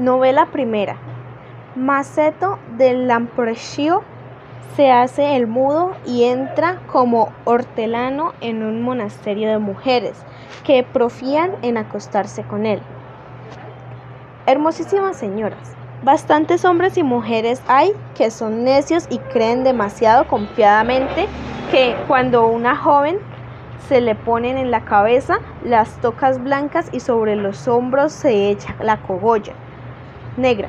Novela 0.00 0.46
primera. 0.46 0.96
Maceto 1.76 2.58
del 2.78 3.06
Lamprecio 3.06 4.02
se 4.74 4.90
hace 4.90 5.36
el 5.36 5.46
mudo 5.46 5.92
y 6.06 6.24
entra 6.24 6.80
como 6.90 7.30
hortelano 7.44 8.32
en 8.40 8.62
un 8.62 8.80
monasterio 8.80 9.50
de 9.50 9.58
mujeres 9.58 10.16
que 10.64 10.82
profían 10.84 11.50
en 11.60 11.76
acostarse 11.76 12.44
con 12.44 12.64
él. 12.64 12.80
Hermosísimas 14.46 15.18
señoras, 15.18 15.76
bastantes 16.02 16.64
hombres 16.64 16.96
y 16.96 17.02
mujeres 17.02 17.60
hay 17.68 17.92
que 18.14 18.30
son 18.30 18.64
necios 18.64 19.06
y 19.10 19.18
creen 19.18 19.64
demasiado 19.64 20.26
confiadamente 20.28 21.28
que 21.70 21.94
cuando 22.08 22.46
una 22.46 22.74
joven 22.74 23.18
se 23.86 24.00
le 24.00 24.14
ponen 24.14 24.56
en 24.56 24.70
la 24.70 24.80
cabeza 24.80 25.40
las 25.62 26.00
tocas 26.00 26.42
blancas 26.42 26.88
y 26.90 27.00
sobre 27.00 27.36
los 27.36 27.68
hombros 27.68 28.14
se 28.14 28.48
echa 28.48 28.74
la 28.80 28.96
cogolla 28.96 29.52
negra, 30.36 30.68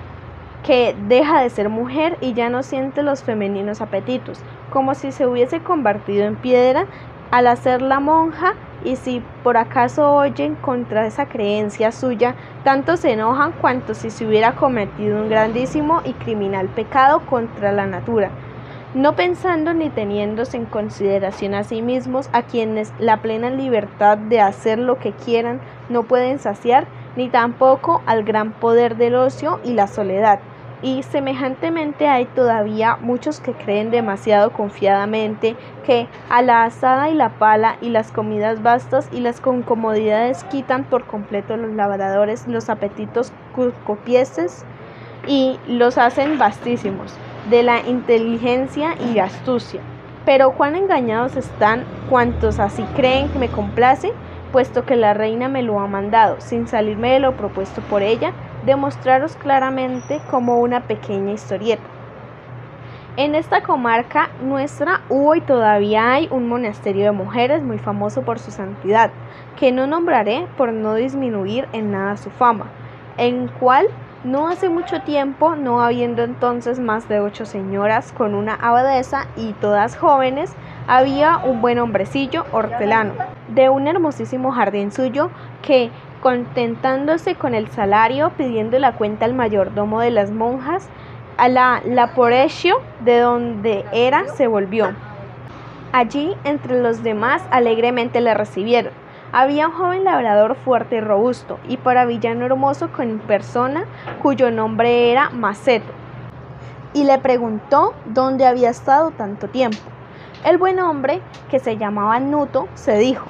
que 0.66 0.96
deja 1.08 1.42
de 1.42 1.50
ser 1.50 1.70
mujer 1.70 2.18
y 2.22 2.34
ya 2.34 2.50
no 2.50 2.64
siente 2.64 3.04
los 3.04 3.24
femeninos 3.24 3.82
apetitos, 3.82 4.40
como 4.72 4.94
si 4.94 5.12
se 5.12 5.26
hubiese 5.26 5.62
convertido 5.62 6.26
en 6.26 6.36
piedra 6.36 6.86
al 7.32 7.48
hacer 7.48 7.82
la 7.82 8.00
monja 8.00 8.54
y 8.84 8.96
si 8.96 9.24
por 9.44 9.58
acaso 9.58 10.12
oyen 10.12 10.56
contra 10.56 11.06
esa 11.06 11.28
creencia 11.28 11.92
suya, 11.92 12.36
tanto 12.64 12.98
se 12.98 13.14
enojan 13.14 13.54
cuanto 13.54 13.94
si 13.94 14.10
se 14.10 14.26
hubiera 14.26 14.56
cometido 14.56 15.22
un 15.22 15.30
grandísimo 15.30 16.02
y 16.04 16.14
criminal 16.14 16.68
pecado 16.68 17.22
contra 17.22 17.72
la 17.72 17.86
natura, 17.86 18.30
no 18.94 19.16
pensando 19.16 19.74
ni 19.74 19.90
teniéndose 19.90 20.58
en 20.58 20.66
consideración 20.66 21.54
a 21.54 21.64
sí 21.64 21.82
mismos 21.82 22.30
a 22.34 22.44
quienes 22.44 22.92
la 23.00 23.18
plena 23.18 23.50
libertad 23.50 24.18
de 24.18 24.42
hacer 24.42 24.80
lo 24.80 24.98
que 25.00 25.14
quieran 25.14 25.62
no 25.90 26.04
pueden 26.04 26.40
saciar, 26.40 26.88
ni 27.16 27.30
tampoco 27.30 28.02
al 28.06 28.24
gran 28.24 28.52
poder 28.52 28.98
del 28.98 29.16
ocio 29.16 29.60
y 29.64 29.74
la 29.74 29.88
soledad. 29.88 30.40
Y 30.84 31.04
semejantemente 31.04 32.08
hay 32.08 32.26
todavía 32.26 32.98
muchos 33.02 33.40
que 33.40 33.54
creen 33.54 33.92
demasiado 33.92 34.52
confiadamente 34.52 35.56
que 35.86 36.08
a 36.30 36.42
la 36.42 36.64
asada 36.64 37.10
y 37.10 37.14
la 37.14 37.30
pala 37.30 37.78
y 37.82 37.90
las 37.90 38.12
comidas 38.12 38.64
vastas 38.64 39.08
y 39.12 39.20
las 39.20 39.42
concomodidades 39.42 40.44
quitan 40.46 40.84
por 40.86 41.06
completo 41.06 41.56
los 41.56 41.72
labradores 41.74 42.48
los 42.48 42.70
apetitos 42.70 43.32
copieses 43.86 44.66
y 45.28 45.60
los 45.68 46.00
hacen 46.00 46.40
vastísimos 46.40 47.14
de 47.52 47.62
la 47.62 47.82
inteligencia 47.82 48.96
y 49.14 49.20
astucia. 49.20 49.82
Pero 50.26 50.52
cuán 50.54 50.76
engañados 50.76 51.36
están 51.36 51.84
cuantos 52.10 52.60
así 52.60 52.84
creen 52.96 53.30
que 53.30 53.40
me 53.40 53.50
complace 53.50 54.14
puesto 54.52 54.86
que 54.86 54.96
la 54.96 55.14
reina 55.14 55.48
me 55.48 55.64
lo 55.64 55.80
ha 55.80 55.88
mandado, 55.88 56.40
sin 56.40 56.68
salirme 56.68 57.14
de 57.14 57.20
lo 57.20 57.36
propuesto 57.36 57.82
por 57.82 58.02
ella, 58.04 58.34
demostraros 58.66 59.36
claramente 59.36 60.22
como 60.30 60.60
una 60.60 60.82
pequeña 60.82 61.34
historieta. 61.34 61.84
En 63.18 63.36
esta 63.36 63.62
comarca 63.62 64.30
nuestra 64.42 65.02
hubo 65.10 65.36
y 65.36 65.42
todavía 65.42 66.14
hay 66.14 66.30
un 66.32 66.48
monasterio 66.48 67.04
de 67.04 67.12
mujeres 67.12 67.62
muy 67.62 67.78
famoso 67.78 68.22
por 68.22 68.40
su 68.40 68.52
santidad, 68.52 69.12
que 69.60 69.72
no 69.72 69.86
nombraré 69.86 70.48
por 70.58 70.72
no 70.72 70.96
disminuir 70.96 71.68
en 71.74 71.92
nada 71.92 72.16
su 72.16 72.30
fama, 72.30 72.68
en 73.18 73.50
cual 73.50 73.88
no 74.24 74.48
hace 74.48 74.70
mucho 74.70 75.02
tiempo, 75.02 75.56
no 75.56 75.82
habiendo 75.82 76.24
entonces 76.24 76.80
más 76.80 77.10
de 77.10 77.20
ocho 77.20 77.46
señoras 77.46 78.12
con 78.12 78.36
una 78.36 78.54
abadesa 78.54 79.28
y 79.36 79.54
todas 79.54 79.98
jóvenes, 79.98 80.54
había 80.88 81.38
un 81.38 81.62
buen 81.62 81.80
hombrecillo 81.80 82.46
hortelano, 82.52 83.14
de 83.48 83.70
un 83.70 83.88
hermosísimo 83.88 84.52
jardín 84.52 84.92
suyo, 84.92 85.32
que, 85.64 85.90
contentándose 86.22 87.36
con 87.36 87.56
el 87.56 87.68
salario, 87.70 88.32
pidiendo 88.38 88.78
la 88.78 88.94
cuenta 88.94 89.26
al 89.26 89.34
mayordomo 89.34 90.02
de 90.02 90.12
las 90.12 90.32
monjas, 90.32 90.88
a 91.38 91.48
la 91.48 91.82
Laporecio, 91.86 92.76
de 93.00 93.20
donde 93.20 93.86
era, 93.92 94.28
se 94.28 94.46
volvió. 94.46 94.92
Allí, 95.94 96.36
entre 96.44 96.80
los 96.80 97.02
demás, 97.02 97.42
alegremente 97.50 98.22
le 98.22 98.34
recibieron 98.36 99.01
había 99.32 99.68
un 99.68 99.74
joven 99.74 100.04
labrador 100.04 100.56
fuerte 100.56 100.98
y 100.98 101.02
robusto, 101.02 101.60
y 101.68 101.78
para 101.78 102.06
villano 102.06 102.46
hermoso 102.46 102.92
con 102.92 103.20
persona, 103.20 103.86
cuyo 104.22 104.52
nombre 104.52 105.12
era 105.12 105.30
Maceto, 105.30 105.92
y 106.94 107.06
le 107.06 107.18
preguntó 107.20 107.94
dónde 108.06 108.46
había 108.46 108.70
estado 108.70 109.12
tanto 109.12 109.48
tiempo. 109.48 109.80
El 110.44 110.58
buen 110.58 110.80
hombre, 110.80 111.22
que 111.50 111.60
se 111.60 111.78
llamaba 111.78 112.20
Nuto, 112.20 112.68
se 112.74 112.98
dijo, 112.98 113.28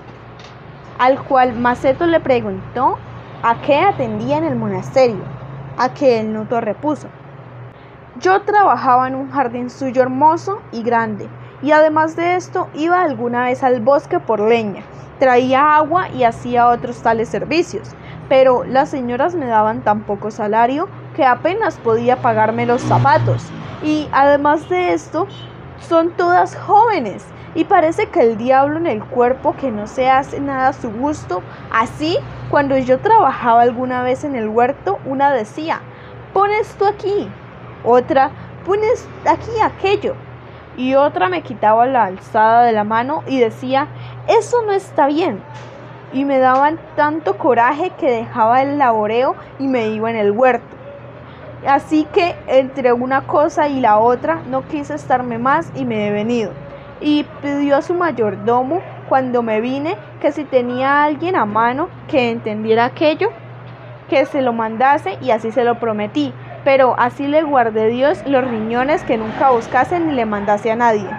al 0.97 1.21
cual 1.23 1.53
Maceto 1.53 2.05
le 2.05 2.19
preguntó 2.19 2.97
a 3.43 3.61
qué 3.61 3.79
atendía 3.79 4.37
en 4.37 4.45
el 4.45 4.55
monasterio, 4.55 5.23
a 5.77 5.93
que 5.93 6.19
el 6.19 6.33
Nuto 6.33 6.61
repuso, 6.61 7.07
yo 8.19 8.41
trabajaba 8.41 9.07
en 9.07 9.15
un 9.15 9.31
jardín 9.31 9.69
suyo 9.69 10.01
hermoso 10.01 10.61
y 10.71 10.83
grande, 10.83 11.27
y 11.61 11.71
además 11.71 12.15
de 12.15 12.35
esto 12.35 12.67
iba 12.73 13.01
alguna 13.01 13.45
vez 13.45 13.63
al 13.63 13.81
bosque 13.81 14.19
por 14.19 14.39
leña, 14.39 14.83
traía 15.19 15.75
agua 15.75 16.09
y 16.09 16.23
hacía 16.23 16.67
otros 16.67 17.01
tales 17.01 17.29
servicios, 17.29 17.91
pero 18.27 18.63
las 18.63 18.89
señoras 18.89 19.35
me 19.35 19.45
daban 19.45 19.81
tan 19.81 20.01
poco 20.01 20.31
salario 20.31 20.87
que 21.15 21.25
apenas 21.25 21.77
podía 21.77 22.17
pagarme 22.21 22.65
los 22.65 22.81
zapatos. 22.81 23.43
Y 23.83 24.07
además 24.11 24.69
de 24.69 24.93
esto, 24.93 25.27
son 25.79 26.11
todas 26.11 26.55
jóvenes. 26.55 27.25
Y 27.53 27.65
parece 27.65 28.07
que 28.07 28.21
el 28.21 28.37
diablo 28.37 28.77
en 28.77 28.87
el 28.87 29.03
cuerpo 29.03 29.55
que 29.57 29.71
no 29.71 29.85
se 29.85 30.09
hace 30.09 30.39
nada 30.39 30.69
a 30.69 30.73
su 30.73 30.89
gusto. 30.89 31.41
Así, 31.71 32.17
cuando 32.49 32.77
yo 32.77 32.99
trabajaba 32.99 33.61
alguna 33.61 34.03
vez 34.03 34.23
en 34.23 34.35
el 34.35 34.47
huerto, 34.47 34.99
una 35.05 35.31
decía, 35.33 35.81
pon 36.33 36.51
esto 36.51 36.87
aquí, 36.87 37.29
otra, 37.83 38.31
pones 38.65 39.07
aquí 39.25 39.51
aquello, 39.61 40.15
y 40.77 40.95
otra 40.95 41.29
me 41.29 41.41
quitaba 41.41 41.85
la 41.85 42.05
alzada 42.05 42.63
de 42.63 42.71
la 42.71 42.83
mano 42.83 43.23
y 43.27 43.39
decía, 43.39 43.87
eso 44.27 44.61
no 44.65 44.71
está 44.71 45.07
bien. 45.07 45.41
Y 46.13 46.25
me 46.25 46.39
daban 46.39 46.79
tanto 46.95 47.37
coraje 47.37 47.91
que 47.91 48.11
dejaba 48.11 48.61
el 48.61 48.77
laboreo 48.77 49.35
y 49.59 49.67
me 49.67 49.89
iba 49.89 50.09
en 50.09 50.17
el 50.17 50.31
huerto. 50.31 50.81
Así 51.65 52.07
que 52.11 52.35
entre 52.47 52.91
una 52.91 53.21
cosa 53.27 53.67
y 53.67 53.79
la 53.79 53.99
otra 53.99 54.41
no 54.49 54.67
quise 54.67 54.95
estarme 54.95 55.37
más 55.37 55.71
y 55.75 55.85
me 55.85 56.07
he 56.07 56.11
venido. 56.11 56.51
Y 56.99 57.25
pidió 57.41 57.77
a 57.77 57.81
su 57.81 57.93
mayordomo 57.93 58.81
cuando 59.09 59.43
me 59.43 59.61
vine 59.61 59.95
que 60.21 60.31
si 60.31 60.43
tenía 60.43 61.03
alguien 61.03 61.35
a 61.35 61.45
mano 61.45 61.89
que 62.07 62.31
entendiera 62.31 62.85
aquello, 62.85 63.29
que 64.09 64.25
se 64.25 64.41
lo 64.41 64.53
mandase 64.53 65.17
y 65.21 65.31
así 65.31 65.51
se 65.51 65.63
lo 65.63 65.79
prometí. 65.79 66.33
Pero 66.63 66.95
así 66.97 67.27
le 67.27 67.43
guardé 67.43 67.87
Dios 67.87 68.23
los 68.27 68.47
riñones 68.47 69.03
que 69.03 69.17
nunca 69.17 69.51
buscase 69.51 69.99
ni 69.99 70.13
le 70.13 70.25
mandase 70.25 70.71
a 70.71 70.75
nadie. 70.75 71.09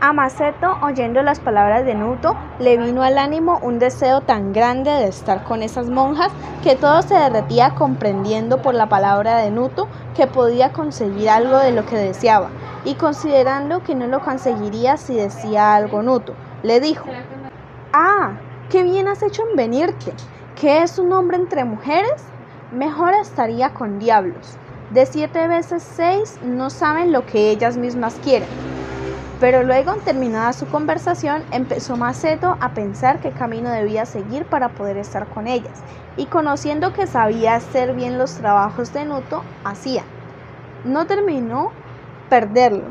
A 0.00 0.12
Maceto, 0.12 0.76
oyendo 0.82 1.22
las 1.22 1.40
palabras 1.40 1.86
de 1.86 1.94
Nuto, 1.94 2.36
le 2.58 2.76
vino 2.76 3.02
al 3.02 3.16
ánimo 3.16 3.58
un 3.62 3.78
deseo 3.78 4.20
tan 4.20 4.52
grande 4.52 4.90
de 4.90 5.08
estar 5.08 5.44
con 5.44 5.62
esas 5.62 5.88
monjas 5.88 6.30
que 6.62 6.76
todo 6.76 7.00
se 7.00 7.14
derretía 7.14 7.70
comprendiendo 7.70 8.60
por 8.60 8.74
la 8.74 8.88
palabra 8.88 9.38
de 9.38 9.50
Nuto 9.50 9.88
que 10.14 10.26
podía 10.26 10.72
conseguir 10.72 11.30
algo 11.30 11.58
de 11.58 11.72
lo 11.72 11.86
que 11.86 11.96
deseaba, 11.96 12.50
y 12.84 12.96
considerando 12.96 13.82
que 13.82 13.94
no 13.94 14.06
lo 14.06 14.20
conseguiría 14.20 14.98
si 14.98 15.14
decía 15.14 15.74
algo 15.74 16.02
Nuto, 16.02 16.34
le 16.62 16.80
dijo, 16.80 17.06
Ah, 17.94 18.32
qué 18.68 18.82
bien 18.82 19.08
has 19.08 19.22
hecho 19.22 19.42
en 19.48 19.56
venirte, 19.56 20.12
¿qué 20.60 20.82
es 20.82 20.98
un 20.98 21.12
hombre 21.14 21.38
entre 21.38 21.64
mujeres? 21.64 22.26
Mejor 22.74 23.14
estaría 23.14 23.70
con 23.72 24.00
diablos. 24.00 24.56
De 24.90 25.06
siete 25.06 25.46
veces 25.46 25.80
seis 25.80 26.40
no 26.42 26.70
saben 26.70 27.12
lo 27.12 27.24
que 27.24 27.50
ellas 27.50 27.76
mismas 27.76 28.16
quieren. 28.24 28.48
Pero 29.38 29.62
luego, 29.62 29.94
terminada 30.04 30.52
su 30.52 30.66
conversación, 30.66 31.44
empezó 31.52 31.96
Maceto 31.96 32.56
a 32.60 32.70
pensar 32.70 33.20
qué 33.20 33.30
camino 33.30 33.70
debía 33.70 34.06
seguir 34.06 34.44
para 34.44 34.70
poder 34.70 34.96
estar 34.96 35.28
con 35.28 35.46
ellas, 35.46 35.84
y 36.16 36.26
conociendo 36.26 36.92
que 36.92 37.06
sabía 37.06 37.54
hacer 37.54 37.94
bien 37.94 38.18
los 38.18 38.34
trabajos 38.34 38.92
de 38.92 39.04
Nuto, 39.04 39.44
hacía. 39.62 40.02
No 40.84 41.06
terminó 41.06 41.70
perderlo 42.28 42.86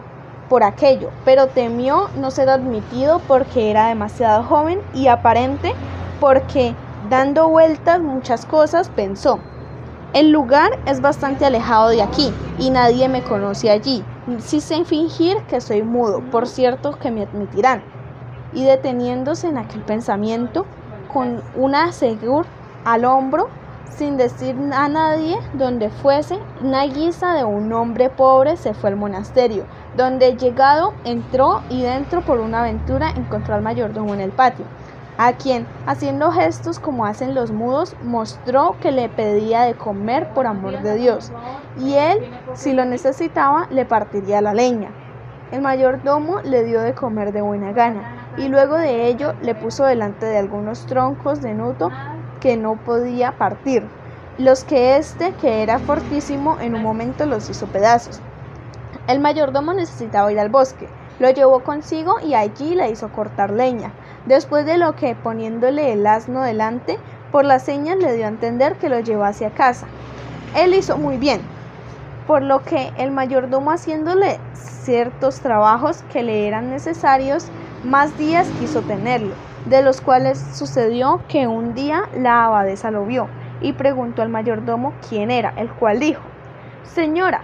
por 0.47 0.63
aquello, 0.63 1.09
pero 1.25 1.47
temió 1.47 2.09
no 2.15 2.31
ser 2.31 2.47
admitido 2.49 3.19
porque 3.27 3.69
era 3.69 3.87
demasiado 3.87 4.43
joven 4.43 4.79
y 4.93 5.07
aparente 5.07 5.73
porque, 6.21 6.73
dando 7.09 7.49
vueltas 7.49 7.99
muchas 7.99 8.45
cosas, 8.45 8.87
pensó, 8.87 9.39
el 10.13 10.29
lugar 10.29 10.79
es 10.85 11.01
bastante 11.01 11.45
alejado 11.45 11.89
de 11.89 12.03
aquí 12.03 12.31
y 12.59 12.69
nadie 12.69 13.09
me 13.09 13.23
conoce 13.23 13.71
allí. 13.71 14.05
Sí 14.37 14.61
sé 14.61 14.85
fingir 14.85 15.37
que 15.47 15.59
soy 15.59 15.81
mudo, 15.81 16.21
por 16.31 16.47
cierto 16.47 16.97
que 16.99 17.11
me 17.11 17.23
admitirán. 17.23 17.83
Y 18.53 18.63
deteniéndose 18.63 19.47
en 19.47 19.57
aquel 19.57 19.81
pensamiento, 19.81 20.65
con 21.11 21.41
una 21.55 21.91
segur 21.91 22.45
al 22.85 23.05
hombro, 23.05 23.49
sin 23.89 24.17
decir 24.17 24.55
a 24.73 24.87
nadie 24.87 25.37
donde 25.53 25.89
fuese, 25.89 26.39
una 26.61 26.83
guisa 26.83 27.33
de 27.33 27.43
un 27.43 27.71
hombre 27.73 28.09
pobre 28.09 28.57
se 28.57 28.73
fue 28.73 28.91
al 28.91 28.95
monasterio, 28.95 29.65
donde 29.95 30.35
llegado 30.37 30.93
entró 31.05 31.61
y 31.69 31.81
dentro 31.81 32.21
por 32.21 32.39
una 32.39 32.61
aventura 32.61 33.11
encontró 33.15 33.55
al 33.55 33.61
mayordomo 33.61 34.13
en 34.13 34.21
el 34.21 34.31
patio. 34.31 34.65
A 35.25 35.31
quien, 35.37 35.65
haciendo 35.85 36.33
gestos 36.33 36.79
como 36.79 37.05
hacen 37.05 37.33
los 37.33 37.51
mudos, 37.51 37.95
mostró 38.03 38.75
que 38.81 38.91
le 38.91 39.07
pedía 39.07 39.61
de 39.61 39.73
comer 39.73 40.33
por 40.33 40.47
amor 40.47 40.81
de 40.81 40.95
Dios, 40.95 41.31
y 41.79 41.93
él, 41.93 42.19
si 42.53 42.73
lo 42.73 42.83
necesitaba, 42.83 43.67
le 43.69 43.85
partiría 43.85 44.41
la 44.41 44.53
leña. 44.53 44.89
El 45.53 45.61
mayordomo 45.61 46.41
le 46.41 46.65
dio 46.65 46.81
de 46.81 46.93
comer 46.93 47.31
de 47.31 47.41
buena 47.41 47.71
gana, 47.71 48.33
y 48.35 48.49
luego 48.49 48.75
de 48.75 49.07
ello 49.07 49.33
le 49.41 49.55
puso 49.55 49.85
delante 49.85 50.25
de 50.25 50.37
algunos 50.37 50.85
troncos 50.87 51.41
de 51.41 51.53
nuto 51.53 51.89
que 52.41 52.57
no 52.57 52.75
podía 52.75 53.31
partir, 53.37 53.87
los 54.37 54.65
que 54.65 54.97
éste, 54.97 55.33
que 55.39 55.63
era 55.63 55.79
fortísimo, 55.79 56.57
en 56.59 56.75
un 56.75 56.83
momento 56.83 57.25
los 57.25 57.49
hizo 57.49 57.67
pedazos. 57.67 58.19
El 59.07 59.21
mayordomo 59.21 59.73
necesitaba 59.73 60.33
ir 60.33 60.39
al 60.39 60.49
bosque, 60.49 60.89
lo 61.19 61.29
llevó 61.29 61.63
consigo 61.63 62.15
y 62.21 62.33
allí 62.33 62.75
le 62.75 62.89
hizo 62.89 63.07
cortar 63.09 63.51
leña, 63.51 63.93
después 64.25 64.65
de 64.65 64.77
lo 64.77 64.95
que, 64.95 65.15
poniéndole 65.15 65.93
el 65.93 66.05
asno 66.07 66.41
delante, 66.41 66.97
por 67.31 67.45
las 67.45 67.63
señas 67.63 67.97
le 67.97 68.13
dio 68.15 68.25
a 68.25 68.29
entender 68.29 68.75
que 68.75 68.89
lo 68.89 68.99
llevase 68.99 69.45
a 69.45 69.51
casa. 69.51 69.87
Él 70.55 70.73
hizo 70.73 70.97
muy 70.97 71.17
bien, 71.17 71.41
por 72.27 72.41
lo 72.41 72.63
que 72.63 72.91
el 72.97 73.11
mayordomo 73.11 73.71
haciéndole 73.71 74.39
ciertos 74.53 75.39
trabajos 75.39 76.03
que 76.11 76.23
le 76.23 76.47
eran 76.47 76.69
necesarios, 76.69 77.47
más 77.83 78.17
días 78.17 78.47
quiso 78.59 78.81
tenerlo, 78.81 79.33
de 79.65 79.81
los 79.81 80.01
cuales 80.01 80.39
sucedió 80.53 81.21
que 81.27 81.47
un 81.47 81.73
día 81.73 82.03
la 82.17 82.45
abadesa 82.45 82.91
lo 82.91 83.05
vio 83.05 83.27
y 83.61 83.73
preguntó 83.73 84.21
al 84.21 84.29
mayordomo 84.29 84.93
quién 85.09 85.31
era, 85.31 85.53
el 85.57 85.69
cual 85.69 85.99
dijo, 85.99 86.21
Señora, 86.83 87.41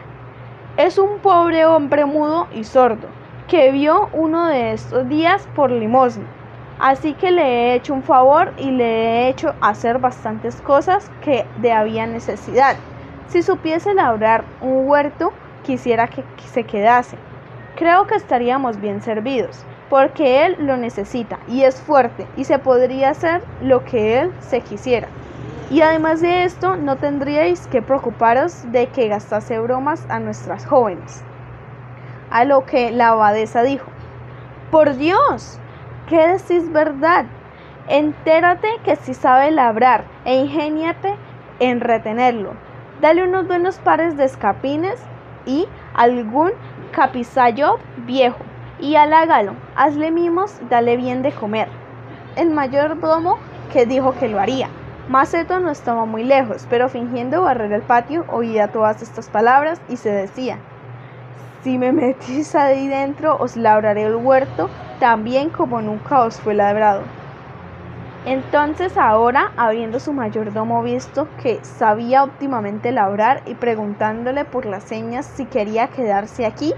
es 0.78 0.98
un 0.98 1.20
pobre 1.20 1.66
hombre 1.66 2.06
mudo 2.06 2.48
y 2.54 2.64
sordo, 2.64 3.08
que 3.48 3.72
vio 3.72 4.10
uno 4.14 4.48
de 4.48 4.74
estos 4.74 5.10
días 5.10 5.48
por 5.56 5.72
limosna. 5.72 6.26
Así 6.80 7.14
que 7.14 7.32
le 7.32 7.44
he 7.44 7.76
hecho 7.76 7.94
un 7.94 8.04
favor 8.04 8.54
y 8.58 8.72
le 8.72 8.86
he 8.86 9.30
hecho 9.30 9.54
hacer 9.60 10.00
bastantes 10.00 10.62
cosas 10.62 11.12
que 11.22 11.46
de 11.58 11.74
había 11.74 12.08
necesidad. 12.08 12.78
Si 13.28 13.44
supiese 13.44 13.94
labrar 13.94 14.46
un 14.62 14.88
huerto, 14.88 15.34
quisiera 15.64 16.08
que 16.08 16.24
se 16.46 16.64
quedase. 16.64 17.18
Creo 17.76 18.08
que 18.08 18.16
estaríamos 18.16 18.80
bien 18.80 19.02
servidos, 19.02 19.66
porque 19.90 20.46
él 20.46 20.56
lo 20.60 20.78
necesita 20.78 21.38
y 21.50 21.64
es 21.64 21.82
fuerte 21.82 22.26
y 22.38 22.46
se 22.46 22.60
podría 22.60 23.10
hacer 23.10 23.44
lo 23.62 23.84
que 23.84 24.22
él 24.22 24.34
se 24.40 24.62
quisiera. 24.62 25.10
Y 25.70 25.82
además 25.82 26.22
de 26.22 26.46
esto, 26.46 26.78
no 26.78 26.96
tendríais 26.96 27.68
que 27.68 27.82
preocuparos 27.82 28.72
de 28.72 28.88
que 28.88 29.10
gastase 29.10 29.60
bromas 29.60 30.06
a 30.10 30.20
nuestras 30.20 30.66
jóvenes. 30.66 31.24
A 32.32 32.46
lo 32.46 32.66
que 32.66 32.90
la 32.90 33.10
abadesa 33.10 33.64
dijo, 33.64 33.92
por 34.72 34.96
Dios, 34.96 35.60
¿qué 36.10 36.28
decís 36.28 36.72
verdad? 36.72 37.26
Entérate 37.88 38.68
que 38.84 38.96
si 38.96 39.14
sabe 39.14 39.52
labrar 39.52 40.04
e 40.26 40.36
ingéniate 40.36 41.16
en 41.60 41.80
retenerlo. 41.80 42.54
Dale 43.00 43.24
unos 43.24 43.48
buenos 43.48 43.78
pares 43.78 44.18
de 44.18 44.26
escapines 44.26 45.00
y 45.46 45.68
algún 45.94 46.52
capizayo 46.92 47.78
viejo 48.06 48.40
y 48.80 48.96
halágalo, 48.96 49.54
hazle 49.76 50.12
mimos, 50.12 50.60
dale 50.70 50.98
bien 50.98 51.22
de 51.22 51.32
comer. 51.32 51.68
El 52.36 52.50
mayordomo 52.50 53.38
que 53.72 53.86
dijo 53.86 54.14
que 54.14 54.28
lo 54.28 54.40
haría. 54.40 54.70
Maceto 55.10 55.60
no 55.60 55.72
estaba 55.72 56.06
muy 56.06 56.24
lejos, 56.24 56.68
pero 56.70 56.90
fingiendo 56.90 57.42
barrer 57.42 57.72
el 57.72 57.82
patio 57.82 58.26
oía 58.30 58.68
todas 58.68 59.02
estas 59.02 59.30
palabras 59.30 59.82
y 59.90 59.98
se 59.98 60.12
decía, 60.12 60.58
si 61.64 61.78
me 61.78 61.92
metís 61.92 62.56
ahí 62.56 62.88
dentro 62.88 63.36
os 63.38 63.58
labraré 63.58 64.04
el 64.04 64.16
huerto, 64.16 64.70
también 65.00 65.50
como 65.50 65.82
nunca 65.82 66.22
os 66.22 66.40
fue 66.40 66.54
labrado. 66.54 67.02
Entonces 68.26 68.98
ahora, 68.98 69.52
habiendo 69.58 70.00
su 70.00 70.14
mayordomo 70.14 70.84
visto 70.84 71.28
que 71.42 71.60
sabía 71.64 72.24
óptimamente 72.24 72.92
labrar 72.92 73.42
y 73.46 73.56
preguntándole 73.56 74.46
por 74.46 74.66
las 74.66 74.84
señas 74.84 75.26
si 75.26 75.46
quería 75.46 75.88
quedarse 75.88 76.46
aquí, 76.46 76.74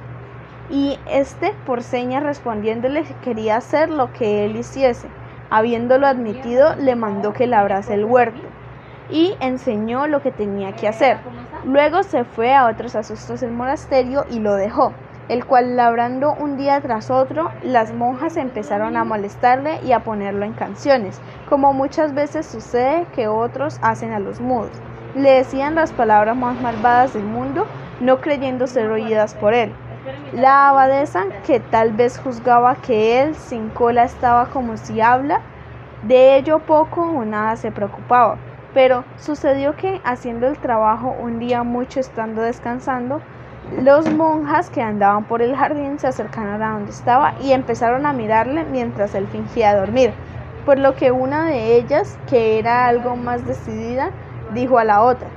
y 0.70 0.98
este 1.08 1.54
por 1.66 1.84
señas 1.84 2.24
respondiéndole 2.24 3.04
que 3.04 3.16
quería 3.16 3.58
hacer 3.58 3.90
lo 3.90 4.14
que 4.14 4.46
él 4.46 4.56
hiciese, 4.56 5.10
Habiéndolo 5.54 6.08
admitido, 6.08 6.76
le 6.78 6.96
mandó 6.96 7.34
que 7.34 7.46
labrase 7.46 7.94
el 7.94 8.06
huerto 8.06 8.40
y 9.10 9.36
enseñó 9.42 10.08
lo 10.08 10.22
que 10.22 10.32
tenía 10.32 10.72
que 10.72 10.88
hacer. 10.88 11.18
Luego 11.66 12.04
se 12.04 12.24
fue 12.24 12.56
a 12.56 12.68
otros 12.68 12.96
asustos 12.96 13.42
del 13.42 13.52
monasterio 13.52 14.24
y 14.30 14.40
lo 14.40 14.56
dejó, 14.56 14.94
el 15.30 15.46
cual 15.46 15.76
labrando 15.76 16.34
un 16.34 16.58
día 16.58 16.82
tras 16.82 17.10
otro, 17.10 17.52
las 17.64 17.94
monjas 17.94 18.38
empezaron 18.38 18.98
a 18.98 19.04
molestarle 19.04 19.80
y 19.84 19.92
a 19.92 20.00
ponerlo 20.04 20.46
en 20.46 20.54
canciones, 20.54 21.20
como 21.50 21.74
muchas 21.74 22.14
veces 22.14 22.46
sucede 22.46 23.06
que 23.16 23.28
otros 23.28 23.80
hacen 23.82 24.12
a 24.12 24.20
los 24.20 24.42
mudos. 24.42 24.72
Le 25.16 25.32
decían 25.32 25.76
las 25.76 25.92
palabras 25.92 26.36
más 26.36 26.60
malvadas 26.60 27.14
del 27.14 27.24
mundo, 27.24 27.66
no 28.00 28.22
creyendo 28.22 28.68
ser 28.68 28.90
oídas 28.90 29.34
por 29.36 29.54
él. 29.54 29.72
La 30.34 30.70
abadesa, 30.70 31.26
que 31.46 31.60
tal 31.60 31.92
vez 31.92 32.18
juzgaba 32.18 32.76
que 32.76 33.22
él 33.22 33.36
sin 33.36 33.70
cola 33.70 34.06
estaba 34.06 34.46
como 34.48 34.78
si 34.78 35.02
habla, 35.02 35.42
de 36.04 36.38
ello 36.38 36.60
poco 36.60 37.02
o 37.02 37.26
nada 37.26 37.58
se 37.58 37.72
preocupaba. 37.72 38.38
Pero 38.74 39.04
sucedió 39.18 39.76
que 39.76 40.00
haciendo 40.06 40.48
el 40.48 40.58
trabajo 40.58 41.14
un 41.20 41.40
día 41.40 41.64
mucho 41.64 42.00
estando 42.00 42.42
descansando, 42.42 43.22
los 43.82 44.12
monjas 44.12 44.70
que 44.70 44.82
andaban 44.82 45.24
por 45.26 45.42
el 45.42 45.56
jardín 45.56 46.00
se 46.00 46.08
acercaron 46.08 46.62
a 46.62 46.74
donde 46.74 46.92
estaba 46.92 47.36
y 47.42 47.54
empezaron 47.54 48.06
a 48.06 48.14
mirarle 48.14 48.66
mientras 48.66 49.16
él 49.16 49.28
fingía 49.28 49.76
dormir, 49.76 50.14
por 50.66 50.78
lo 50.78 50.96
que 50.96 51.12
una 51.12 51.46
de 51.46 51.76
ellas, 51.76 52.18
que 52.30 52.60
era 52.60 52.88
algo 52.88 53.16
más 53.16 53.46
decidida, 53.46 54.12
dijo 54.54 54.78
a 54.78 54.84
la 54.84 55.02
otra, 55.02 55.28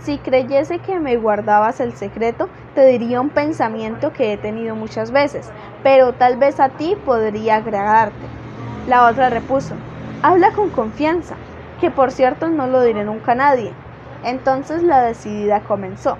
si 0.00 0.18
creyese 0.18 0.78
que 0.78 1.00
me 1.00 1.16
guardabas 1.16 1.80
el 1.80 1.92
secreto, 1.92 2.48
te 2.74 2.86
diría 2.86 3.20
un 3.20 3.30
pensamiento 3.30 4.12
que 4.12 4.32
he 4.32 4.36
tenido 4.36 4.76
muchas 4.76 5.10
veces, 5.10 5.50
pero 5.82 6.12
tal 6.12 6.36
vez 6.36 6.60
a 6.60 6.68
ti 6.68 6.96
podría 7.04 7.56
agradarte. 7.56 8.26
La 8.86 9.06
otra 9.06 9.28
repuso, 9.28 9.74
habla 10.22 10.52
con 10.52 10.70
confianza, 10.70 11.34
que 11.80 11.90
por 11.90 12.12
cierto 12.12 12.48
no 12.48 12.68
lo 12.68 12.82
diré 12.82 13.04
nunca 13.04 13.32
a 13.32 13.34
nadie. 13.34 13.72
Entonces 14.24 14.82
la 14.82 15.02
decidida 15.02 15.60
comenzó. 15.60 16.16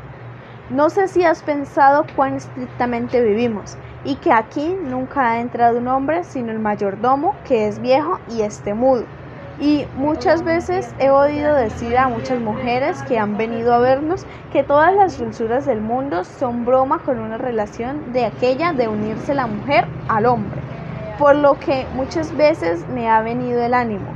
No 0.71 0.91
sé 0.91 1.09
si 1.09 1.25
has 1.25 1.43
pensado 1.43 2.05
cuán 2.15 2.35
estrictamente 2.35 3.23
vivimos 3.23 3.79
y 4.05 4.17
que 4.17 4.33
aquí 4.33 4.77
nunca 4.83 5.31
ha 5.31 5.41
entrado 5.41 5.79
un 5.79 5.89
hombre 5.89 6.25
sino 6.25 6.53
el 6.53 6.59
mayordomo 6.59 7.35
que 7.45 7.69
es 7.69 7.81
viejo 7.81 8.21
y 8.29 8.43
esté 8.43 8.75
mudo 8.75 9.05
y 9.61 9.87
muchas 9.97 10.45
veces 10.45 10.95
he 10.99 11.11
oído 11.11 11.55
decir 11.55 11.97
a 11.97 12.09
muchas 12.09 12.41
mujeres 12.41 13.03
que 13.03 13.19
han 13.19 13.37
venido 13.37 13.75
a 13.75 13.79
vernos 13.79 14.25
que 14.53 14.63
todas 14.63 14.95
las 14.95 15.19
dulzuras 15.19 15.67
del 15.67 15.81
mundo 15.81 16.23
son 16.25 16.65
broma 16.65 17.01
con 17.01 17.19
una 17.19 17.39
relación 17.39 18.13
de 18.13 18.27
aquella 18.27 18.73
de 18.73 18.89
unirse 18.89 19.35
la 19.35 19.47
mujer 19.47 19.87
al 20.07 20.27
hombre, 20.27 20.61
por 21.19 21.35
lo 21.35 21.59
que 21.59 21.87
muchas 21.95 22.37
veces 22.37 22.87
me 22.89 23.09
ha 23.09 23.21
venido 23.21 23.61
el 23.61 23.75
ánimo, 23.75 24.07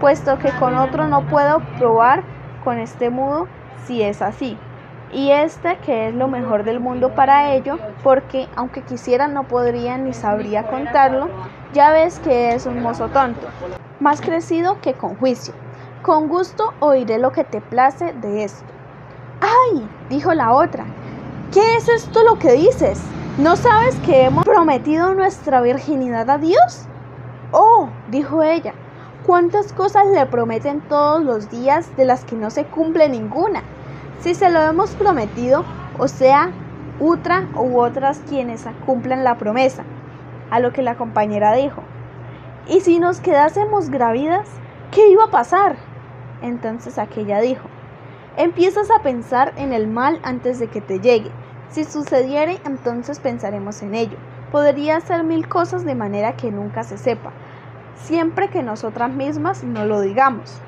puesto 0.00 0.38
que 0.38 0.52
con 0.52 0.76
otro 0.76 1.08
no 1.08 1.26
puedo 1.28 1.60
probar 1.78 2.22
con 2.62 2.78
este 2.78 3.08
mudo 3.08 3.48
si 3.86 4.02
es 4.02 4.20
así. 4.20 4.58
Y 5.12 5.30
este 5.30 5.76
que 5.78 6.08
es 6.08 6.14
lo 6.14 6.28
mejor 6.28 6.64
del 6.64 6.80
mundo 6.80 7.14
para 7.14 7.52
ello, 7.52 7.78
porque 8.02 8.48
aunque 8.56 8.82
quisiera 8.82 9.28
no 9.28 9.44
podría 9.44 9.98
ni 9.98 10.12
sabría 10.12 10.68
contarlo, 10.68 11.28
ya 11.72 11.90
ves 11.90 12.20
que 12.20 12.54
es 12.54 12.66
un 12.66 12.82
mozo 12.82 13.08
tonto 13.08 13.48
más 14.00 14.22
crecido 14.22 14.80
que 14.80 14.94
con 14.94 15.14
juicio. 15.16 15.54
Con 16.02 16.28
gusto 16.28 16.72
oiré 16.80 17.18
lo 17.18 17.32
que 17.32 17.44
te 17.44 17.60
place 17.60 18.14
de 18.14 18.44
esto. 18.44 18.64
¡Ay! 19.40 19.86
dijo 20.08 20.32
la 20.32 20.52
otra. 20.52 20.84
¿Qué 21.52 21.76
es 21.76 21.88
esto 21.88 22.22
lo 22.24 22.38
que 22.38 22.52
dices? 22.52 23.00
¿No 23.38 23.56
sabes 23.56 23.94
que 24.00 24.24
hemos 24.24 24.44
prometido 24.44 25.14
nuestra 25.14 25.60
virginidad 25.60 26.28
a 26.30 26.38
Dios? 26.38 26.86
Oh, 27.52 27.88
dijo 28.10 28.42
ella, 28.42 28.72
¿cuántas 29.26 29.72
cosas 29.72 30.06
le 30.06 30.24
prometen 30.26 30.80
todos 30.82 31.22
los 31.22 31.50
días 31.50 31.94
de 31.96 32.06
las 32.06 32.24
que 32.24 32.36
no 32.36 32.50
se 32.50 32.64
cumple 32.64 33.08
ninguna? 33.08 33.62
Si 34.20 34.34
se 34.34 34.50
lo 34.50 34.60
hemos 34.60 34.90
prometido, 34.92 35.64
o 35.98 36.08
sea, 36.08 36.50
otra 37.00 37.48
u 37.54 37.80
otras 37.80 38.20
quienes 38.28 38.66
cumplan 38.84 39.24
la 39.24 39.38
promesa. 39.38 39.84
A 40.50 40.60
lo 40.60 40.72
que 40.72 40.82
la 40.82 40.96
compañera 40.96 41.54
dijo, 41.54 41.82
¿Y 42.68 42.80
si 42.80 43.00
nos 43.00 43.20
quedásemos 43.20 43.90
gravidas? 43.90 44.46
¿Qué 44.92 45.08
iba 45.08 45.24
a 45.24 45.30
pasar? 45.30 45.76
Entonces 46.42 46.98
aquella 46.98 47.40
dijo, 47.40 47.68
empiezas 48.36 48.90
a 48.90 49.02
pensar 49.02 49.52
en 49.56 49.72
el 49.72 49.88
mal 49.88 50.20
antes 50.22 50.58
de 50.58 50.68
que 50.68 50.80
te 50.80 51.00
llegue. 51.00 51.30
Si 51.70 51.84
sucediere, 51.84 52.60
entonces 52.64 53.18
pensaremos 53.18 53.82
en 53.82 53.94
ello. 53.94 54.18
Podría 54.52 54.96
hacer 54.96 55.24
mil 55.24 55.48
cosas 55.48 55.84
de 55.84 55.94
manera 55.94 56.36
que 56.36 56.50
nunca 56.50 56.82
se 56.84 56.98
sepa, 56.98 57.32
siempre 57.96 58.50
que 58.50 58.62
nosotras 58.62 59.10
mismas 59.10 59.64
no 59.64 59.84
lo 59.84 60.00
digamos. 60.00 60.60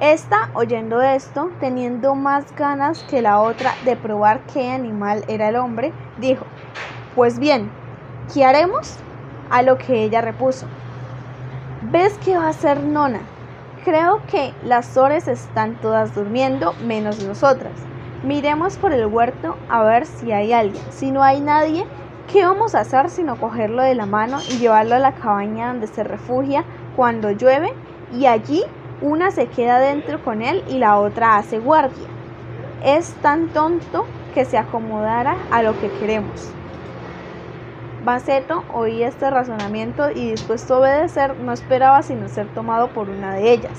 Esta, 0.00 0.48
oyendo 0.54 1.02
esto, 1.02 1.50
teniendo 1.60 2.14
más 2.14 2.56
ganas 2.56 3.04
que 3.04 3.20
la 3.20 3.38
otra 3.38 3.74
de 3.84 3.96
probar 3.96 4.40
qué 4.46 4.70
animal 4.70 5.24
era 5.28 5.50
el 5.50 5.56
hombre, 5.56 5.92
dijo, 6.18 6.46
Pues 7.14 7.38
bien, 7.38 7.70
¿qué 8.32 8.46
haremos? 8.46 8.96
A 9.50 9.60
lo 9.60 9.76
que 9.76 10.02
ella 10.02 10.22
repuso, 10.22 10.66
¿Ves 11.82 12.18
qué 12.24 12.34
va 12.38 12.46
a 12.46 12.48
hacer 12.48 12.82
Nona? 12.82 13.20
Creo 13.84 14.22
que 14.26 14.54
las 14.64 14.96
Ores 14.96 15.28
están 15.28 15.78
todas 15.82 16.14
durmiendo, 16.14 16.72
menos 16.86 17.22
nosotras. 17.22 17.72
Miremos 18.22 18.78
por 18.78 18.94
el 18.94 19.04
huerto 19.04 19.58
a 19.68 19.82
ver 19.82 20.06
si 20.06 20.32
hay 20.32 20.54
alguien. 20.54 20.82
Si 20.88 21.10
no 21.10 21.22
hay 21.22 21.42
nadie, 21.42 21.84
¿qué 22.26 22.46
vamos 22.46 22.74
a 22.74 22.80
hacer 22.80 23.10
sino 23.10 23.36
cogerlo 23.38 23.82
de 23.82 23.94
la 23.94 24.06
mano 24.06 24.38
y 24.48 24.56
llevarlo 24.56 24.94
a 24.94 24.98
la 24.98 25.12
cabaña 25.12 25.68
donde 25.68 25.88
se 25.88 26.04
refugia 26.04 26.64
cuando 26.96 27.32
llueve? 27.32 27.74
Y 28.10 28.24
allí 28.24 28.64
una 29.02 29.30
se 29.30 29.46
queda 29.46 29.78
dentro 29.78 30.22
con 30.22 30.42
él 30.42 30.62
y 30.68 30.78
la 30.78 30.98
otra 30.98 31.36
hace 31.36 31.58
guardia. 31.58 32.06
Es 32.84 33.12
tan 33.22 33.48
tonto 33.48 34.04
que 34.34 34.44
se 34.44 34.58
acomodara 34.58 35.36
a 35.50 35.62
lo 35.62 35.78
que 35.80 35.90
queremos. 35.98 36.50
Baceto 38.04 38.64
oía 38.74 39.08
este 39.08 39.28
razonamiento 39.30 40.10
y 40.10 40.30
dispuesto 40.30 40.74
a 40.74 40.78
obedecer 40.78 41.38
no 41.40 41.52
esperaba 41.52 42.02
sino 42.02 42.28
ser 42.28 42.46
tomado 42.48 42.88
por 42.88 43.08
una 43.08 43.34
de 43.34 43.52
ellas. 43.52 43.78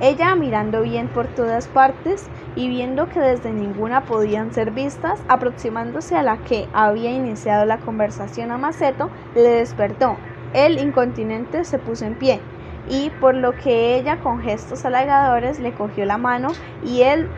Ella 0.00 0.34
mirando 0.34 0.82
bien 0.82 1.08
por 1.08 1.26
todas 1.28 1.66
partes 1.68 2.26
y 2.54 2.68
viendo 2.68 3.08
que 3.08 3.20
desde 3.20 3.52
ninguna 3.52 4.02
podían 4.02 4.52
ser 4.52 4.70
vistas, 4.70 5.20
aproximándose 5.28 6.16
a 6.16 6.22
la 6.22 6.36
que 6.38 6.68
había 6.72 7.10
iniciado 7.10 7.64
la 7.64 7.78
conversación 7.78 8.50
a 8.50 8.58
Maceto, 8.58 9.08
le 9.34 9.42
despertó. 9.42 10.16
El 10.52 10.78
incontinente 10.78 11.64
se 11.64 11.78
puso 11.78 12.04
en 12.04 12.14
pie 12.14 12.40
y 12.88 13.10
por 13.20 13.34
lo 13.34 13.52
que 13.52 13.96
ella 13.96 14.18
con 14.18 14.40
gestos 14.42 14.84
halagadores 14.84 15.58
le 15.58 15.72
cogió 15.72 16.04
la 16.04 16.18
mano 16.18 16.48
y 16.84 17.02
él, 17.02 17.28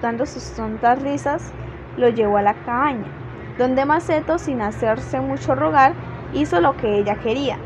dando 0.00 0.26
sus 0.26 0.50
tontas 0.52 1.02
risas, 1.02 1.52
lo 1.96 2.08
llevó 2.08 2.38
a 2.38 2.42
la 2.42 2.54
cabaña 2.54 3.24
donde 3.58 3.84
Maceto, 3.84 4.38
sin 4.38 4.62
hacerse 4.62 5.20
mucho 5.20 5.54
rogar, 5.54 5.92
hizo 6.32 6.60
lo 6.60 6.76
que 6.76 6.98
ella 6.98 7.16
quería, 7.16 7.58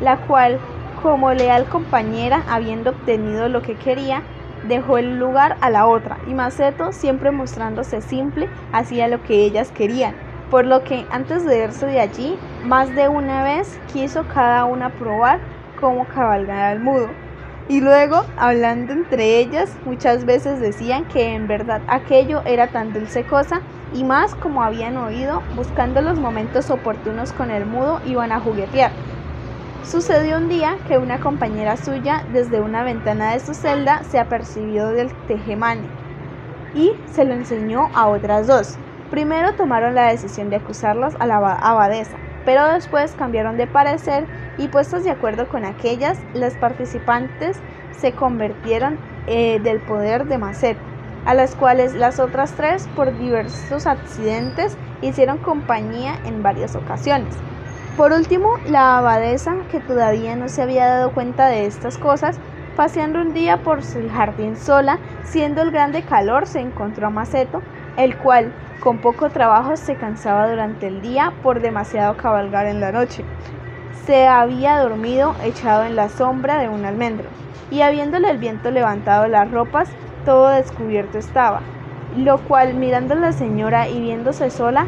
la 0.00 0.16
cual, 0.26 0.58
como 1.02 1.32
leal 1.32 1.66
compañera, 1.66 2.42
habiendo 2.48 2.90
obtenido 2.90 3.48
lo 3.48 3.62
que 3.62 3.74
quería, 3.74 4.22
dejó 4.66 4.98
el 4.98 5.18
lugar 5.18 5.56
a 5.60 5.70
la 5.70 5.86
otra, 5.86 6.18
y 6.26 6.34
Maceto, 6.34 6.92
siempre 6.92 7.30
mostrándose 7.30 8.00
simple, 8.00 8.48
hacía 8.72 9.08
lo 9.08 9.22
que 9.22 9.44
ellas 9.44 9.70
querían, 9.72 10.14
por 10.50 10.64
lo 10.64 10.84
que 10.84 11.04
antes 11.10 11.44
de 11.44 11.64
irse 11.64 11.86
de 11.86 12.00
allí, 12.00 12.38
más 12.64 12.94
de 12.94 13.08
una 13.08 13.42
vez 13.42 13.78
quiso 13.92 14.24
cada 14.32 14.64
una 14.64 14.90
probar 14.90 15.40
cómo 15.76 16.06
cabalgar 16.06 16.72
al 16.72 16.80
mudo. 16.80 17.08
Y 17.68 17.80
luego, 17.80 18.22
hablando 18.36 18.92
entre 18.92 19.38
ellas, 19.38 19.76
muchas 19.84 20.24
veces 20.24 20.60
decían 20.60 21.04
que 21.04 21.34
en 21.34 21.48
verdad 21.48 21.82
aquello 21.88 22.42
era 22.44 22.68
tan 22.68 22.92
dulce 22.92 23.24
cosa 23.24 23.60
y 23.92 24.04
más 24.04 24.34
como 24.36 24.62
habían 24.62 24.96
oído, 24.96 25.42
buscando 25.56 26.00
los 26.00 26.18
momentos 26.18 26.70
oportunos 26.70 27.32
con 27.32 27.50
el 27.50 27.66
mudo, 27.66 28.00
iban 28.04 28.30
a 28.30 28.40
juguetear. 28.40 28.92
Sucedió 29.84 30.38
un 30.38 30.48
día 30.48 30.76
que 30.88 30.98
una 30.98 31.20
compañera 31.20 31.76
suya 31.76 32.24
desde 32.32 32.60
una 32.60 32.82
ventana 32.82 33.32
de 33.32 33.40
su 33.40 33.54
celda 33.54 34.02
se 34.02 34.18
apercibió 34.18 34.88
del 34.88 35.12
tejemane 35.28 35.86
y 36.74 36.92
se 37.06 37.24
lo 37.24 37.34
enseñó 37.34 37.88
a 37.94 38.08
otras 38.08 38.46
dos. 38.46 38.76
Primero 39.10 39.54
tomaron 39.54 39.94
la 39.94 40.08
decisión 40.08 40.50
de 40.50 40.56
acusarlas 40.56 41.14
a 41.20 41.26
la 41.26 41.36
abadesa, 41.36 42.16
pero 42.44 42.66
después 42.66 43.14
cambiaron 43.16 43.56
de 43.56 43.68
parecer 43.68 44.26
y 44.58 44.68
puestos 44.68 45.04
de 45.04 45.10
acuerdo 45.10 45.48
con 45.48 45.64
aquellas, 45.64 46.18
las 46.34 46.54
participantes 46.54 47.58
se 47.92 48.12
convirtieron 48.12 48.98
eh, 49.26 49.60
del 49.60 49.80
poder 49.80 50.26
de 50.26 50.38
Macet 50.38 50.76
a 51.26 51.34
las 51.34 51.56
cuales 51.56 51.94
las 51.94 52.20
otras 52.20 52.52
tres, 52.52 52.88
por 52.94 53.18
diversos 53.18 53.86
accidentes, 53.86 54.78
hicieron 55.02 55.38
compañía 55.38 56.18
en 56.24 56.42
varias 56.42 56.76
ocasiones. 56.76 57.34
Por 57.96 58.12
último, 58.12 58.54
la 58.68 58.98
abadesa, 58.98 59.56
que 59.70 59.80
todavía 59.80 60.36
no 60.36 60.48
se 60.48 60.62
había 60.62 60.86
dado 60.86 61.12
cuenta 61.12 61.48
de 61.48 61.66
estas 61.66 61.98
cosas, 61.98 62.38
paseando 62.76 63.20
un 63.20 63.34
día 63.34 63.62
por 63.64 63.80
el 63.80 64.10
jardín 64.10 64.56
sola, 64.56 65.00
siendo 65.24 65.62
el 65.62 65.72
grande 65.72 66.02
calor, 66.02 66.46
se 66.46 66.60
encontró 66.60 67.08
a 67.08 67.10
Maceto, 67.10 67.60
el 67.96 68.16
cual 68.18 68.52
con 68.80 68.98
poco 68.98 69.28
trabajo 69.30 69.76
se 69.76 69.96
cansaba 69.96 70.48
durante 70.48 70.86
el 70.86 71.02
día 71.02 71.32
por 71.42 71.60
demasiado 71.60 72.16
cabalgar 72.16 72.66
en 72.66 72.80
la 72.80 72.92
noche. 72.92 73.24
Se 74.04 74.28
había 74.28 74.78
dormido 74.78 75.34
echado 75.42 75.84
en 75.84 75.96
la 75.96 76.08
sombra 76.08 76.58
de 76.58 76.68
un 76.68 76.84
almendro, 76.84 77.28
y 77.70 77.80
habiéndole 77.80 78.30
el 78.30 78.38
viento 78.38 78.70
levantado 78.70 79.26
las 79.26 79.50
ropas, 79.50 79.88
todo 80.24 80.48
descubierto 80.48 81.18
estaba, 81.18 81.60
lo 82.16 82.38
cual 82.38 82.74
mirando 82.74 83.14
la 83.14 83.32
señora 83.32 83.88
y 83.88 84.00
viéndose 84.00 84.50
sola, 84.50 84.86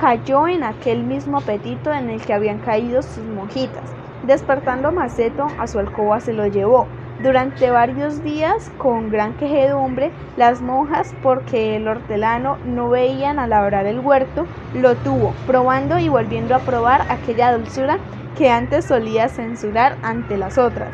cayó 0.00 0.48
en 0.48 0.64
aquel 0.64 1.02
mismo 1.02 1.38
apetito 1.38 1.92
en 1.92 2.10
el 2.10 2.20
que 2.22 2.32
habían 2.32 2.58
caído 2.58 3.02
sus 3.02 3.24
monjitas. 3.24 3.84
Despertando 4.26 4.92
Maceto, 4.92 5.46
a 5.58 5.66
su 5.66 5.78
alcoba 5.78 6.20
se 6.20 6.32
lo 6.32 6.46
llevó. 6.46 6.86
Durante 7.22 7.70
varios 7.70 8.24
días, 8.24 8.72
con 8.78 9.10
gran 9.10 9.34
quejedumbre, 9.34 10.10
las 10.36 10.60
monjas, 10.60 11.14
porque 11.22 11.76
el 11.76 11.86
hortelano 11.86 12.56
no 12.64 12.88
veían 12.88 13.38
a 13.38 13.46
labrar 13.46 13.86
el 13.86 14.00
huerto, 14.00 14.46
lo 14.74 14.96
tuvo, 14.96 15.32
probando 15.46 15.98
y 15.98 16.08
volviendo 16.08 16.54
a 16.54 16.60
probar 16.60 17.02
aquella 17.10 17.52
dulzura 17.56 17.98
que 18.36 18.50
antes 18.50 18.84
solía 18.84 19.28
censurar 19.28 19.96
ante 20.02 20.36
las 20.36 20.58
otras. 20.58 20.90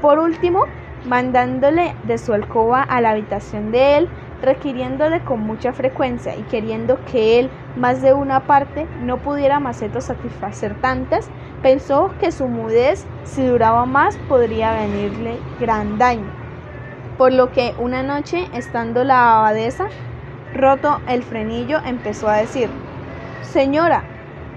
Por 0.00 0.18
último, 0.18 0.64
mandándole 1.04 1.94
de 2.04 2.18
su 2.18 2.32
alcoba 2.32 2.82
a 2.82 3.00
la 3.00 3.10
habitación 3.10 3.70
de 3.70 3.98
él, 3.98 4.08
requiriéndole 4.42 5.20
con 5.20 5.40
mucha 5.40 5.72
frecuencia 5.72 6.36
y 6.36 6.42
queriendo 6.42 6.98
que 7.10 7.40
él, 7.40 7.50
más 7.76 8.02
de 8.02 8.12
una 8.12 8.40
parte, 8.40 8.86
no 9.02 9.18
pudiera 9.18 9.60
Maceto 9.60 10.00
satisfacer 10.00 10.74
tantas, 10.80 11.28
pensó 11.62 12.12
que 12.20 12.30
su 12.30 12.46
mudez, 12.46 13.04
si 13.24 13.44
duraba 13.44 13.84
más, 13.84 14.16
podría 14.28 14.72
venirle 14.74 15.38
gran 15.58 15.98
daño. 15.98 16.30
Por 17.16 17.32
lo 17.32 17.50
que 17.50 17.74
una 17.78 18.04
noche, 18.04 18.48
estando 18.54 19.02
la 19.02 19.38
abadesa, 19.38 19.88
roto 20.54 21.00
el 21.08 21.24
frenillo, 21.24 21.78
empezó 21.84 22.28
a 22.28 22.36
decir, 22.36 22.70
Señora, 23.42 24.04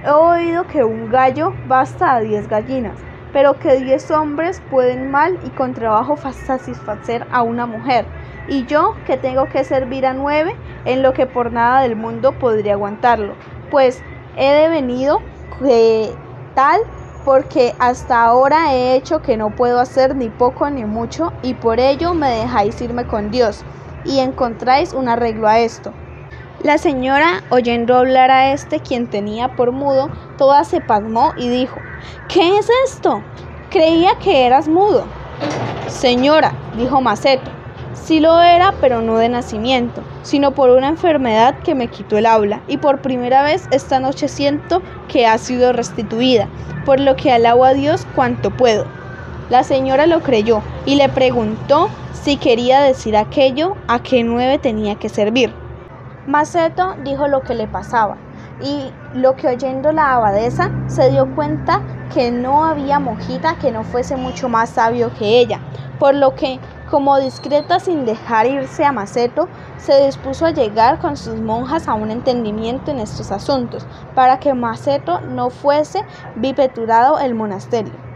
he 0.06 0.10
oído 0.10 0.68
que 0.68 0.84
un 0.84 1.10
gallo 1.10 1.54
basta 1.68 2.16
a 2.16 2.20
diez 2.20 2.48
gallinas 2.48 2.98
pero 3.34 3.60
que 3.60 3.80
diez 3.80 4.12
hombres 4.12 4.62
pueden 4.70 5.10
mal 5.10 5.40
y 5.46 5.50
con 5.50 5.74
trabajo 5.74 6.18
satisfacer 6.18 7.26
a 7.32 7.44
una 7.44 7.66
mujer, 7.66 8.06
y 8.48 8.66
yo 8.66 8.96
que 9.06 9.18
tengo 9.18 9.46
que 9.46 9.64
servir 9.64 10.06
a 10.06 10.14
nueve 10.14 10.56
en 10.86 11.02
lo 11.02 11.14
que 11.14 11.26
por 11.26 11.52
nada 11.52 11.82
del 11.82 11.96
mundo 11.96 12.34
podría 12.34 12.74
aguantarlo, 12.74 13.34
pues 13.70 14.04
he 14.36 14.52
devenido 14.52 15.20
de 15.62 16.14
tal 16.56 16.82
porque 17.24 17.74
hasta 17.80 18.24
ahora 18.24 18.74
he 18.74 18.96
hecho 18.96 19.22
que 19.22 19.38
no 19.38 19.52
puedo 19.52 19.80
hacer 19.80 20.16
ni 20.16 20.30
poco 20.30 20.70
ni 20.70 20.86
mucho 20.86 21.32
y 21.44 21.54
por 21.54 21.80
ello 21.80 22.14
me 22.14 22.30
dejáis 22.30 22.82
irme 22.82 23.06
con 23.06 23.30
Dios 23.30 23.64
y 24.06 24.20
encontráis 24.20 24.94
un 24.94 25.08
arreglo 25.08 25.48
a 25.48 25.60
esto. 25.60 25.94
La 26.64 26.78
señora, 26.78 27.42
oyendo 27.50 27.98
hablar 27.98 28.30
a 28.30 28.54
este, 28.54 28.82
quien 28.82 29.08
tenía 29.08 29.56
por 29.56 29.72
mudo, 29.72 30.12
toda 30.38 30.64
se 30.64 30.80
pasmó 30.80 31.34
y 31.36 31.50
dijo, 31.50 31.80
¿Qué 32.28 32.60
es 32.60 32.70
esto? 32.86 33.24
Creía 33.72 34.12
que 34.20 34.46
eras 34.46 34.68
mudo. 34.68 35.06
Señora, 35.88 36.54
dijo 36.78 37.02
Maceto, 37.02 37.50
sí 37.96 38.20
lo 38.20 38.40
era, 38.40 38.76
pero 38.80 39.02
no 39.02 39.18
de 39.18 39.30
nacimiento, 39.30 40.04
sino 40.22 40.52
por 40.52 40.70
una 40.70 40.90
enfermedad 40.90 41.58
que 41.64 41.74
me 41.74 41.88
quitó 41.88 42.20
el 42.20 42.28
habla, 42.28 42.62
y 42.68 42.78
por 42.78 43.02
primera 43.02 43.42
vez 43.42 43.68
esta 43.72 44.00
noche 44.00 44.28
siento 44.28 44.84
que 45.08 45.26
ha 45.26 45.40
sido 45.40 45.74
restituida, 45.74 46.48
por 46.86 47.00
lo 47.00 47.16
que 47.16 47.32
alabo 47.32 47.66
a 47.66 47.74
Dios 47.74 48.06
cuanto 48.14 48.52
puedo. 48.52 48.86
La 49.50 49.64
señora 49.64 50.06
lo 50.06 50.22
creyó 50.22 50.62
y 50.86 50.94
le 50.94 51.10
preguntó 51.10 51.90
si 52.14 52.38
quería 52.38 52.82
decir 52.82 53.18
aquello 53.18 53.76
a 53.88 54.04
qué 54.04 54.24
nueve 54.24 54.60
tenía 54.60 54.94
que 54.94 55.10
servir. 55.10 55.61
Maceto 56.28 56.96
dijo 57.04 57.28
lo 57.28 57.42
que 57.42 57.56
le 57.56 57.68
pasaba 57.68 58.16
y 58.62 58.92
lo 59.16 59.36
que 59.36 59.48
oyendo 59.48 59.92
la 59.92 60.14
abadesa 60.14 60.70
se 60.86 61.10
dio 61.10 61.34
cuenta 61.34 61.82
que 62.14 62.30
no 62.30 62.64
había 62.64 63.00
monjita 63.00 63.56
que 63.56 63.72
no 63.72 63.84
fuese 63.84 64.16
mucho 64.18 64.48
más 64.48 64.70
sabio 64.70 65.12
que 65.18 65.40
ella, 65.40 65.60
por 65.98 66.14
lo 66.14 66.36
que, 66.36 66.60
como 66.92 67.18
discreta 67.18 67.80
sin 67.80 68.06
dejar 68.06 68.46
irse 68.46 68.86
a 68.86 68.92
Maceto, 68.92 69.48
se 69.78 70.06
dispuso 70.06 70.46
a 70.46 70.52
llegar 70.52 71.00
con 71.00 71.18
sus 71.18 71.40
monjas 71.42 71.88
a 71.88 71.96
un 71.96 72.12
entendimiento 72.12 72.92
en 72.92 73.00
estos 73.00 73.32
asuntos, 73.32 73.88
para 74.14 74.40
que 74.40 74.54
Maceto 74.54 75.22
no 75.22 75.50
fuese 75.50 76.06
vipeturado 76.36 77.20
el 77.20 77.34
monasterio. 77.34 78.11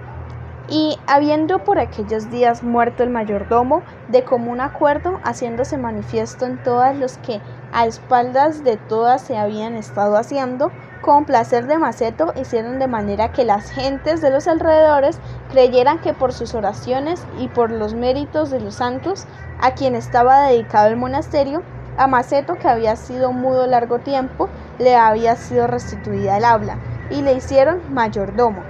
Y 0.67 0.97
habiendo 1.05 1.63
por 1.63 1.77
aquellos 1.77 2.31
días 2.31 2.63
muerto 2.63 3.03
el 3.03 3.11
mayordomo, 3.11 3.83
de 4.07 4.23
común 4.23 4.61
acuerdo, 4.61 5.19
haciéndose 5.23 5.77
manifiesto 5.77 6.45
en 6.45 6.57
todas 6.63 6.97
los 6.97 7.17
que 7.19 7.39
a 7.71 7.85
espaldas 7.85 8.63
de 8.63 8.77
todas 8.77 9.21
se 9.21 9.37
habían 9.37 9.75
estado 9.75 10.17
haciendo, 10.17 10.71
con 11.01 11.25
placer 11.25 11.67
de 11.67 11.77
Maceto 11.77 12.33
hicieron 12.35 12.79
de 12.79 12.87
manera 12.87 13.31
que 13.31 13.45
las 13.45 13.69
gentes 13.69 14.21
de 14.21 14.31
los 14.31 14.47
alrededores 14.47 15.19
creyeran 15.51 15.99
que 15.99 16.13
por 16.15 16.33
sus 16.33 16.55
oraciones 16.55 17.23
y 17.37 17.47
por 17.47 17.69
los 17.69 17.93
méritos 17.93 18.49
de 18.49 18.59
los 18.59 18.73
santos, 18.73 19.27
a 19.61 19.71
quien 19.71 19.93
estaba 19.93 20.47
dedicado 20.47 20.87
el 20.87 20.97
monasterio, 20.97 21.61
a 21.97 22.07
Maceto, 22.07 22.55
que 22.55 22.67
había 22.67 22.95
sido 22.95 23.31
mudo 23.31 23.67
largo 23.67 23.99
tiempo, 23.99 24.49
le 24.79 24.95
había 24.95 25.35
sido 25.35 25.67
restituida 25.67 26.37
el 26.37 26.45
habla, 26.45 26.77
y 27.11 27.21
le 27.21 27.33
hicieron 27.33 27.81
mayordomo, 27.93 28.63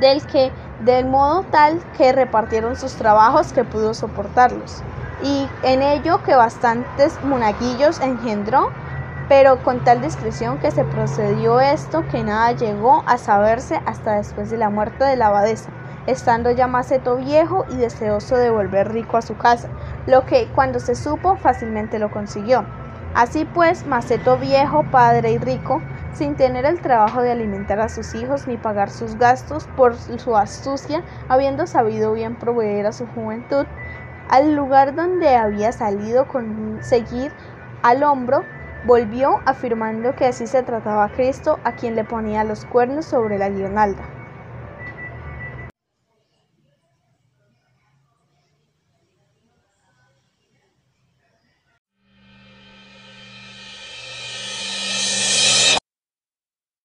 del 0.00 0.26
que 0.26 0.50
de 0.84 1.04
modo 1.04 1.42
tal 1.50 1.80
que 1.96 2.12
repartieron 2.12 2.76
sus 2.76 2.94
trabajos 2.94 3.52
que 3.52 3.64
pudo 3.64 3.94
soportarlos, 3.94 4.82
y 5.22 5.48
en 5.62 5.82
ello 5.82 6.22
que 6.22 6.34
bastantes 6.34 7.22
monaguillos 7.22 8.00
engendró, 8.00 8.70
pero 9.28 9.62
con 9.62 9.84
tal 9.84 10.00
discreción 10.00 10.58
que 10.58 10.70
se 10.70 10.84
procedió 10.84 11.60
esto 11.60 12.04
que 12.10 12.24
nada 12.24 12.52
llegó 12.52 13.04
a 13.06 13.18
saberse 13.18 13.80
hasta 13.86 14.16
después 14.16 14.50
de 14.50 14.58
la 14.58 14.70
muerte 14.70 15.04
de 15.04 15.16
la 15.16 15.26
abadesa, 15.26 15.70
estando 16.06 16.50
ya 16.50 16.66
Maceto 16.66 17.16
viejo 17.16 17.64
y 17.70 17.76
deseoso 17.76 18.36
de 18.36 18.50
volver 18.50 18.92
rico 18.92 19.16
a 19.16 19.22
su 19.22 19.36
casa, 19.36 19.68
lo 20.06 20.24
que 20.24 20.48
cuando 20.54 20.80
se 20.80 20.94
supo 20.94 21.36
fácilmente 21.36 21.98
lo 21.98 22.10
consiguió. 22.10 22.64
Así 23.14 23.44
pues, 23.44 23.86
Maceto 23.86 24.36
viejo, 24.36 24.84
padre 24.90 25.32
y 25.32 25.38
rico, 25.38 25.80
sin 26.12 26.36
tener 26.36 26.64
el 26.66 26.80
trabajo 26.80 27.22
de 27.22 27.32
alimentar 27.32 27.80
a 27.80 27.88
sus 27.88 28.14
hijos 28.14 28.46
ni 28.46 28.56
pagar 28.56 28.90
sus 28.90 29.16
gastos 29.16 29.68
por 29.76 29.96
su 29.96 30.36
astucia, 30.36 31.02
habiendo 31.28 31.66
sabido 31.66 32.12
bien 32.12 32.36
proveer 32.36 32.86
a 32.86 32.92
su 32.92 33.06
juventud, 33.06 33.66
al 34.28 34.54
lugar 34.54 34.94
donde 34.94 35.36
había 35.36 35.72
salido 35.72 36.28
con 36.28 36.78
seguir 36.82 37.32
al 37.82 38.02
hombro, 38.02 38.44
volvió 38.84 39.40
afirmando 39.44 40.14
que 40.14 40.26
así 40.26 40.46
se 40.46 40.62
trataba 40.62 41.04
a 41.04 41.12
Cristo 41.12 41.58
a 41.64 41.72
quien 41.72 41.96
le 41.96 42.04
ponía 42.04 42.44
los 42.44 42.64
cuernos 42.64 43.06
sobre 43.06 43.38
la 43.38 43.50
guirnalda. 43.50 44.19